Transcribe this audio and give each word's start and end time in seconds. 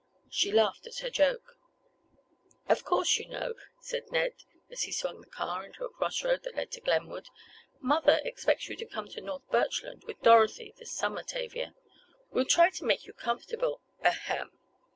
She 0.31 0.51
laughed 0.51 0.87
at 0.87 0.97
her 1.01 1.11
joke. 1.11 1.57
"Of 2.67 2.83
course 2.83 3.17
you 3.17 3.27
know," 3.27 3.53
said 3.81 4.09
Ned, 4.11 4.33
as 4.71 4.81
he 4.81 4.91
swung 4.91 5.21
the 5.21 5.29
car 5.29 5.63
into 5.63 5.85
a 5.85 5.89
cross 5.91 6.23
road 6.23 6.41
that 6.41 6.55
led 6.55 6.71
to 6.71 6.81
Glenwood, 6.81 7.27
"mother 7.81 8.19
expects 8.23 8.67
you 8.67 8.75
to 8.77 8.85
come 8.87 9.09
to 9.09 9.21
North 9.21 9.47
Birchland, 9.51 10.05
with 10.07 10.19
Dorothy, 10.23 10.73
this 10.79 10.91
summer, 10.91 11.21
Tavia. 11.21 11.75
We'll 12.31 12.45
try 12.45 12.71
to 12.71 12.83
make 12.83 13.05
you 13.05 13.13
comfortable—ahem! 13.13 14.57